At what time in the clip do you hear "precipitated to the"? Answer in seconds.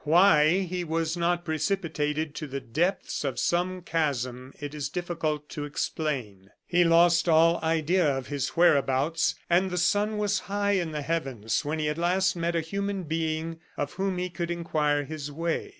1.45-2.59